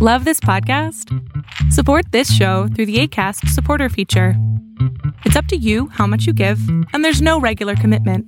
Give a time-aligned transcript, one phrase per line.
[0.00, 1.12] Love this podcast?
[1.72, 4.34] Support this show through the ACAST supporter feature.
[5.24, 6.60] It's up to you how much you give,
[6.92, 8.24] and there's no regular commitment.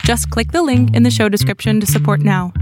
[0.00, 2.52] Just click the link in the show description to support now.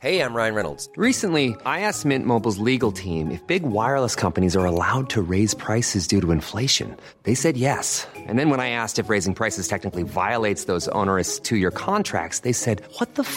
[0.00, 0.88] Hey, I'm Ryan Reynolds.
[0.96, 5.54] Recently, I asked Mint Mobile's legal team if big wireless companies are allowed to raise
[5.54, 6.96] prices due to inflation.
[7.24, 8.06] They said yes.
[8.14, 12.40] And then when I asked if raising prices technically violates those onerous two year contracts,
[12.40, 13.36] they said, What the f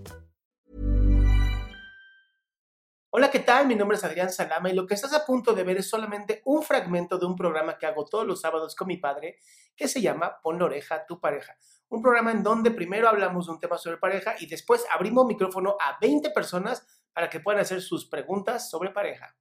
[3.13, 3.67] Hola, ¿qué tal?
[3.67, 6.41] Mi nombre es Adrián Salama y lo que estás a punto de ver es solamente
[6.45, 9.37] un fragmento de un programa que hago todos los sábados con mi padre
[9.75, 11.57] que se llama Pon la oreja a tu pareja.
[11.89, 15.75] Un programa en donde primero hablamos de un tema sobre pareja y después abrimos micrófono
[15.81, 19.35] a 20 personas para que puedan hacer sus preguntas sobre pareja.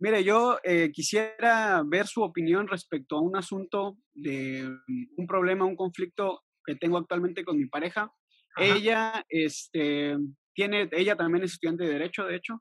[0.00, 5.64] Mire, yo eh, quisiera ver su opinión respecto a un asunto de mm, un problema,
[5.64, 8.12] un conflicto que tengo actualmente con mi pareja.
[8.56, 8.64] Ajá.
[8.64, 10.16] Ella, este,
[10.54, 12.60] tiene, ella también es estudiante de derecho, de hecho.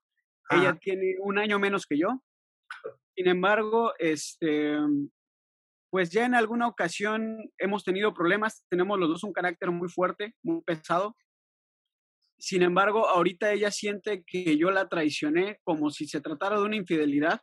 [0.49, 2.21] Ella tiene un año menos que yo.
[3.15, 4.75] Sin embargo, este,
[5.89, 8.65] pues ya en alguna ocasión hemos tenido problemas.
[8.69, 11.15] Tenemos los dos un carácter muy fuerte, muy pesado.
[12.37, 16.75] Sin embargo, ahorita ella siente que yo la traicioné como si se tratara de una
[16.75, 17.41] infidelidad.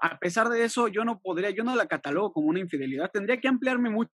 [0.00, 3.10] A pesar de eso, yo no podría, yo no la catalogo como una infidelidad.
[3.10, 4.10] Tendría que ampliarme mucho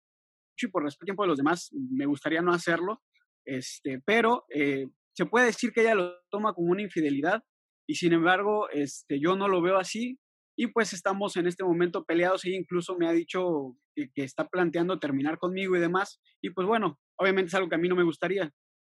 [0.62, 3.02] y por respeto al tiempo de los demás, me gustaría no hacerlo.
[3.46, 7.44] Este, pero eh, se puede decir que ella lo toma como una infidelidad
[7.88, 10.20] y sin embargo, este, yo no lo veo así
[10.56, 12.46] y pues estamos en este momento peleados.
[12.46, 16.22] Ella incluso me ha dicho que, que está planteando terminar conmigo y demás.
[16.42, 18.52] Y pues bueno, obviamente es algo que a mí no me gustaría.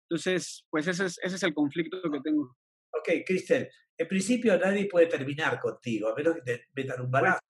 [0.09, 2.55] Entonces, pues ese es, ese es el conflicto que tengo.
[2.91, 7.41] Ok, Cristel, en principio nadie puede terminar contigo, a menos que te metan un balazo.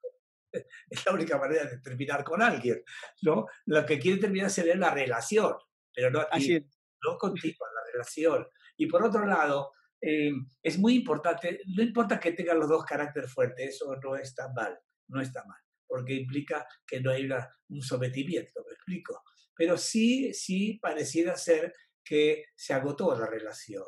[0.90, 2.84] Es la única manera de terminar con alguien,
[3.22, 3.46] ¿no?
[3.68, 5.54] Lo que quiere terminar sería la relación,
[5.94, 6.64] pero no a ti, Así es.
[7.04, 8.48] no contigo, la relación.
[8.76, 10.32] Y por otro lado, eh,
[10.64, 14.78] es muy importante, no importa que tengan los dos carácter fuerte, eso no está mal,
[15.08, 19.24] no está mal, porque implica que no hay una- un sometimiento, me explico.
[19.56, 21.74] Pero sí, sí pareciera ser
[22.04, 23.84] que se agotó la relación.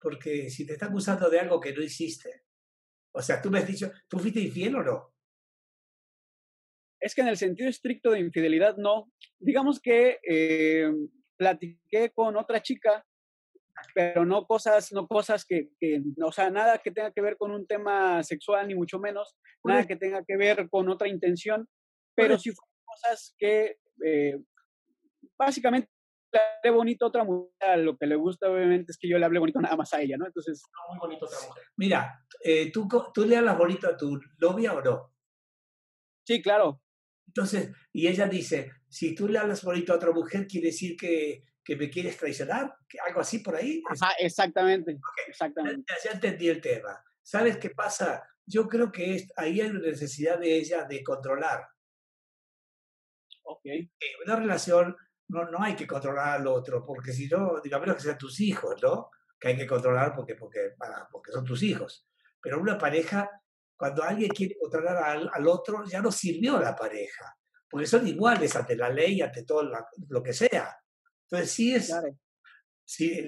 [0.00, 2.44] Porque si te está acusando de algo que no hiciste,
[3.12, 5.14] o sea, tú me has dicho, ¿tú fuiste infiel o no?
[7.00, 9.12] Es que en el sentido estricto de infidelidad, no.
[9.38, 10.90] Digamos que eh,
[11.36, 13.06] platiqué con otra chica,
[13.94, 17.50] pero no cosas, no cosas que, que, o sea, nada que tenga que ver con
[17.50, 21.68] un tema sexual, ni mucho menos, nada que tenga que ver con otra intención,
[22.14, 24.38] pero sí fueron cosas que eh,
[25.38, 25.88] básicamente
[26.32, 29.24] le hablé bonito a otra mujer, lo que le gusta obviamente es que yo le
[29.24, 30.26] hable bonito nada más a ella, ¿no?
[30.26, 31.64] Entonces, Muy bonito otra mujer.
[31.76, 35.14] Mira, eh, ¿tú, ¿tú le hablas bonito a tu novia o no?
[36.26, 36.80] sí, claro,
[37.26, 41.44] Entonces, y ella dice, si tú le hablas bonito a otra mujer, quiere decir que,
[41.64, 43.82] que me quieres traicionar, ¿Que algo así por ahí.
[43.88, 45.92] Ajá, exactamente, ya, exactamente.
[46.04, 47.02] ya entendí el tema.
[47.22, 48.22] ¿Sabes qué pasa?
[48.46, 51.66] Yo creo que es, ahí hay una necesidad de ella de controlar.
[53.44, 53.64] Ok.
[53.64, 53.88] En
[54.26, 54.96] una relación
[55.28, 58.18] no, no hay que controlar al otro, porque si no, digo, a menos que sean
[58.18, 59.10] tus hijos, ¿no?
[59.40, 62.06] Que hay que controlar porque, porque, para- porque son tus hijos.
[62.40, 63.30] Pero una pareja,
[63.76, 67.34] cuando alguien quiere controlar al, al otro, ya no sirvió la pareja,
[67.70, 70.76] porque son iguales ante la ley, ante todo la- lo que sea.
[71.36, 72.16] Entonces, sí es, Claro.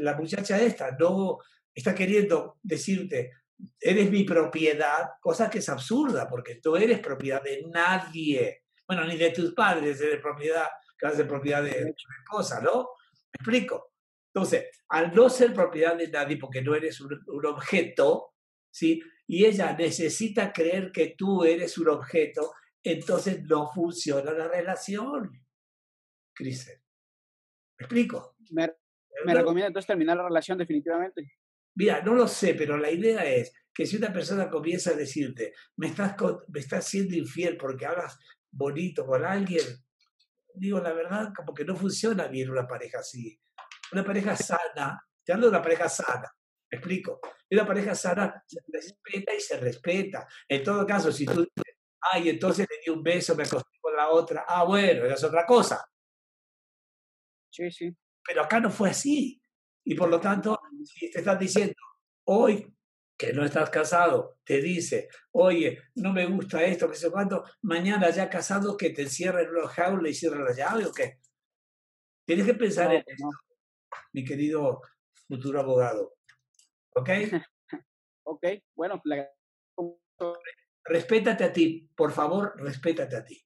[0.00, 1.38] la muchacha esta no
[1.74, 3.32] está queriendo decirte,
[3.80, 8.64] eres mi propiedad, cosa que es absurda, porque tú eres propiedad de nadie.
[8.86, 10.66] Bueno, ni de tus padres eres propiedad,
[10.98, 11.94] que vas a ser propiedad de de
[12.28, 12.90] cosa, ¿no?
[13.32, 13.92] ¿Me explico?
[14.34, 18.34] Entonces, al no ser propiedad de nadie, porque no eres un, un objeto,
[18.70, 19.02] ¿sí?
[19.26, 22.52] Y ella necesita creer que tú eres un objeto,
[22.82, 25.42] entonces no funciona la relación.
[26.34, 26.85] Crisel.
[27.78, 28.36] ¿Me explico?
[28.50, 28.72] Me,
[29.24, 31.32] me recomienda entonces terminar la relación definitivamente.
[31.74, 35.52] Mira, no lo sé, pero la idea es que si una persona comienza a decirte,
[35.76, 36.16] me estás,
[36.48, 38.18] me estás siendo infiel porque hablas
[38.50, 39.62] bonito con alguien,
[40.54, 43.38] digo la verdad, como que no funciona bien una pareja así.
[43.92, 46.32] Una pareja sana, te hablo de una pareja sana,
[46.70, 47.20] me explico.
[47.50, 50.26] Una pareja sana se respeta y se respeta.
[50.48, 51.76] En todo caso, si tú dices,
[52.12, 55.44] ay, entonces le di un beso, me acosté con la otra, ah, bueno, es otra
[55.44, 55.84] cosa.
[57.56, 57.96] Sí, sí.
[58.22, 59.40] Pero acá no fue así.
[59.82, 61.74] Y por lo tanto, si te estás diciendo,
[62.24, 62.70] hoy
[63.16, 68.10] que no estás casado, te dice, oye, no me gusta esto, que sé cuánto, mañana
[68.10, 71.18] ya casado que te encierren en una jaula y cierren la llave o qué.
[72.26, 73.30] Tienes que pensar en esto,
[74.12, 74.82] mi querido
[75.26, 76.16] futuro abogado.
[76.94, 77.08] ¿Ok?
[78.24, 78.44] ok,
[78.74, 79.30] bueno, la...
[80.84, 83.45] respétate a ti, por favor, respétate a ti.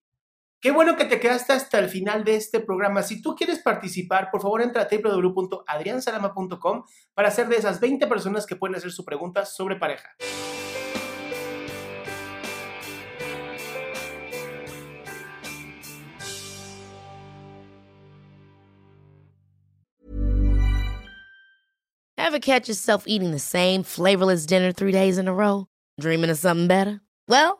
[0.61, 3.03] Qué bueno que te quedaste hasta el final de este programa.
[3.03, 6.85] Si tú quieres participar, por favor entra a www.adriansalama.com
[7.15, 10.15] para ser de esas 20 personas que pueden hacer su pregunta sobre pareja.
[22.19, 25.67] Ever catch yourself eating the same flavorless dinner three days in a row?
[25.99, 27.01] Dreaming of something better?
[27.27, 27.60] Well,